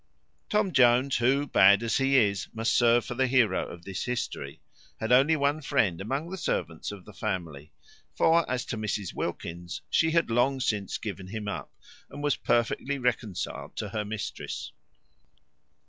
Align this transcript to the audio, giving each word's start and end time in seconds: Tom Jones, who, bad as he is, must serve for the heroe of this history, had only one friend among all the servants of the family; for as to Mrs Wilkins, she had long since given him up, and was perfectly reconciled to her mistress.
Tom 0.49 0.71
Jones, 0.71 1.17
who, 1.17 1.45
bad 1.45 1.83
as 1.83 1.97
he 1.97 2.17
is, 2.17 2.47
must 2.55 2.73
serve 2.73 3.05
for 3.05 3.13
the 3.13 3.27
heroe 3.27 3.67
of 3.67 3.85
this 3.85 4.05
history, 4.05 4.59
had 4.99 5.11
only 5.11 5.35
one 5.35 5.61
friend 5.61 6.01
among 6.01 6.23
all 6.25 6.31
the 6.31 6.39
servants 6.39 6.91
of 6.91 7.05
the 7.05 7.13
family; 7.13 7.71
for 8.15 8.43
as 8.49 8.65
to 8.65 8.77
Mrs 8.77 9.13
Wilkins, 9.13 9.83
she 9.91 10.09
had 10.09 10.31
long 10.31 10.59
since 10.59 10.97
given 10.97 11.27
him 11.27 11.47
up, 11.47 11.71
and 12.09 12.23
was 12.23 12.35
perfectly 12.35 12.97
reconciled 12.97 13.75
to 13.75 13.89
her 13.89 14.03
mistress. 14.03 14.71